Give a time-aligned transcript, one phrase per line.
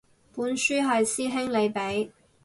[0.35, 2.09] 本書係師兄你畀